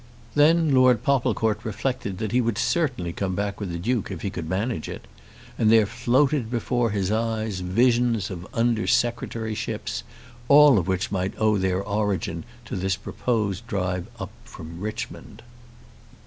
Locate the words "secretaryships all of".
8.87-10.87